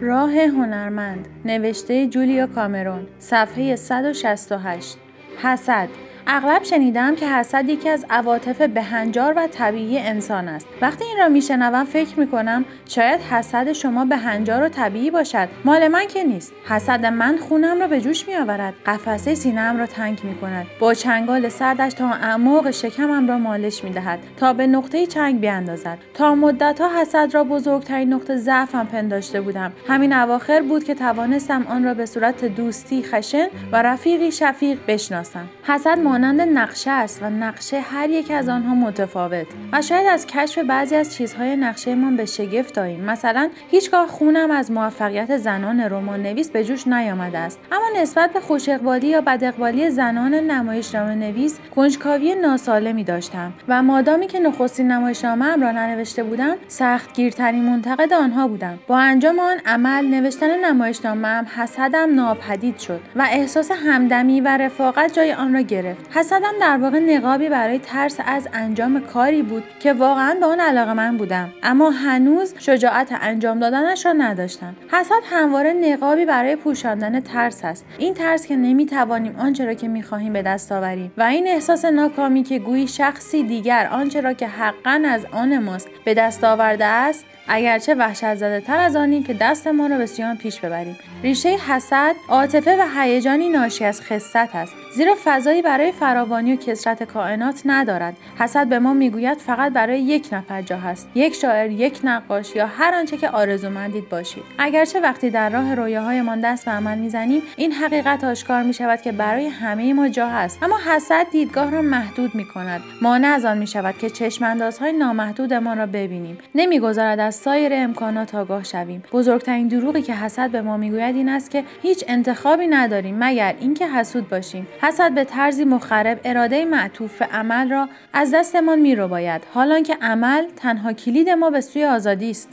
[0.00, 4.96] راه هنرمند نوشته جولیا کامرون صفحه 168
[5.42, 5.88] حسد
[6.28, 10.66] اغلب شنیدم که حسد یکی از عواطف بهنجار و طبیعی انسان است.
[10.82, 15.48] وقتی این را میشنوم فکر می‌کنم شاید حسد شما بهنجار و طبیعی باشد.
[15.64, 16.52] مال من که نیست.
[16.68, 18.74] حسد من خونم را به جوش میآورد.
[18.86, 20.66] قفسه سینهام را تنگ می‌کند.
[20.80, 24.18] با چنگال سردش تا اعماق شکمم را مالش می‌دهد.
[24.36, 25.98] تا به نقطه چنگ بیاندازد.
[26.14, 29.72] تا مدتها حسد را بزرگترین نقطه ضعفم پنداشته بودم.
[29.88, 35.48] همین اواخر بود که توانستم آن را به صورت دوستی خشن و رفیقی شفیق بشناسم.
[35.62, 40.58] حسد مانند نقشه است و نقشه هر یک از آنها متفاوت و شاید از کشف
[40.58, 46.50] بعضی از چیزهای نقشهمان به شگفت آییم مثلا هیچگاه خونم از موفقیت زنان رمان نویس
[46.50, 47.58] به جوش نیامده است.
[47.72, 53.82] اما نسبت به خوش اقبالی یا بد اقبالی زنان نمایشنامه نویس کنجکاوی ناسالمی داشتم و
[53.82, 58.78] مادامی که نخستین نمایشنامه را ننوشته بودم سختگیرترین منتقد آنها بودم.
[58.86, 65.32] با انجام آن عمل نوشتن نمایشنامه حسدم ناپدید شد و احساس همدمی و رفاقت جای
[65.32, 66.05] آن را گرفت.
[66.14, 70.92] حسدم در واقع نقابی برای ترس از انجام کاری بود که واقعا به آن علاقه
[70.92, 71.52] من بودم.
[71.62, 74.76] اما هنوز شجاعت انجام دادنش را نداشتم.
[74.92, 77.84] حسد همواره نقابی برای پوشاندن ترس است.
[77.98, 82.42] این ترس که نمی‌توانیم آنچه را که می‌خواهیم به دست آوریم و این احساس ناکامی
[82.42, 87.24] که گویی شخصی دیگر آنچه را که حقا از آن ماست به دست آورده است
[87.48, 90.06] اگرچه وحشت زده تر از آنیم که دستمان را به
[90.38, 90.98] پیش ببریم.
[91.22, 94.74] ریشه حسد عاطفه و هیجانی ناشی از خصت است.
[94.94, 98.16] زیرا فضایی برای فراوانی و کسرت کائنات ندارد.
[98.38, 101.08] حسد به ما می‌گوید فقط برای یک نفر جا هست.
[101.14, 104.42] یک شاعر یک نقاش یا هر آنچه که آرزومندید باشید.
[104.58, 109.12] اگرچه وقتی در راه رویاهایمان دست به عمل می‌زنیم این حقیقت آشکار می شود که
[109.12, 110.62] برای همه ما جا هست.
[110.62, 115.54] اما حسد دیدگاه را محدود می کند مانع از آن می شود که چشماندازهای نامحدود
[115.54, 116.38] ما را ببینیم.
[116.54, 119.02] نمی‌گذارد از سایر امکانات آگاه شویم.
[119.12, 123.88] بزرگترین دروغی که حسد به ما می‌گوید این است که هیچ انتخابی نداریم مگر اینکه
[123.88, 124.66] حسود باشیم.
[124.82, 130.46] حسد به طرزی مخرب اراده معطوف به عمل را از دستمان میرباید حالان که عمل
[130.56, 132.48] تنها کلید ما به سوی آزادی است.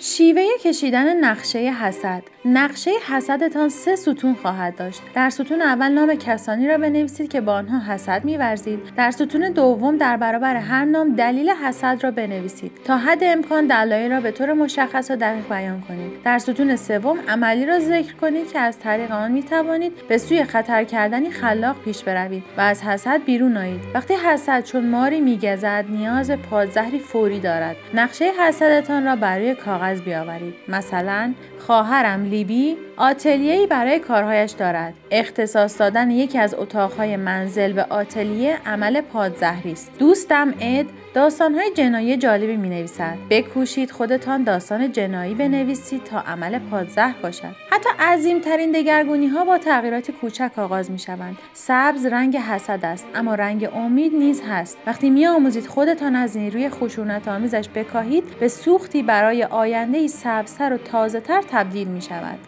[0.00, 2.22] شیوه کشیدن نقشه حسد.
[2.44, 5.02] نقشه حسدتان سه ستون خواهد داشت.
[5.14, 8.80] در ستون اول نام کسانی را بنویسید که با آنها حسد میورزید.
[8.96, 14.12] در ستون دوم در برابر هر نام دلیل حسد را بنویسید تا حد امکان دلایل
[14.12, 16.22] را به طور مشخص و دقیق بیان کنید.
[16.24, 20.44] در ستون سوم عملی را ذکر کنید که از طریق آن می توانید به سوی
[20.44, 23.80] خطر کردنی خلاق پیش بروید و از حسد بیرون آیید.
[23.94, 27.76] وقتی حسد چون ماری میگزد نیاز پادزهری فوری دارد.
[27.94, 34.94] نقشه حسدتان را برای کاغذ بیاورید مثلا خواهرم لیبی آتلیه‌ای برای کارهایش دارد.
[35.10, 39.92] اختصاص دادن یکی از اتاقهای منزل به آتلیه عمل پادزهری است.
[39.98, 43.18] دوستم اد داستانهای جنایی جالبی می نویسد.
[43.30, 47.54] بکوشید خودتان داستان جنایی بنویسید تا عمل پادزهر باشد.
[47.70, 51.38] حتی عظیمترین دگرگونی ها با تغییرات کوچک آغاز می شوند.
[51.52, 54.78] سبز رنگ حسد است اما رنگ امید نیز هست.
[54.86, 60.76] وقتی می آموزید خودتان از نیروی خشونت آمیزش بکاهید به سوختی برای آینده سبزتر و
[60.76, 62.47] تازه تر تبدیل می شود.